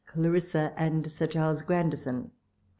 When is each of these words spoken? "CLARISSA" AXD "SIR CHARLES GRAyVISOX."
"CLARISSA" 0.07 0.73
AXD 0.79 1.11
"SIR 1.11 1.27
CHARLES 1.27 1.61
GRAyVISOX." 1.61 2.31